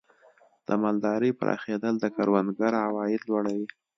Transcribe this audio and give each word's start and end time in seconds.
د 0.67 0.69
مالدارۍ 0.81 1.31
پراخېدل 1.39 1.93
د 1.99 2.05
کروندګر 2.15 2.71
عواید 2.85 3.21
لوړوي. 3.29 3.67